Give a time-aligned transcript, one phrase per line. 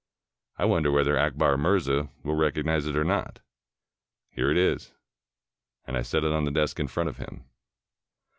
[0.57, 3.39] I wonder whether Akbar Mirza will recognize it or not.
[4.31, 4.95] Here it is";
[5.85, 7.43] and I set it on the desk in front of him.